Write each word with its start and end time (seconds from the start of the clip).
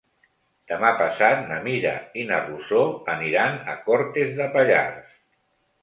Demà 0.71 0.89
passat 1.01 1.43
na 1.51 1.59
Mira 1.67 1.93
i 2.21 2.25
na 2.31 2.41
Rosó 2.47 2.83
aniran 3.17 3.63
a 3.75 3.79
Cortes 3.91 4.37
de 4.41 4.53
Pallars. 4.59 5.19